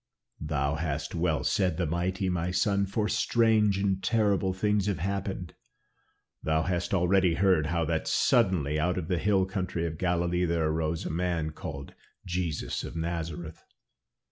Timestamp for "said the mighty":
1.43-2.27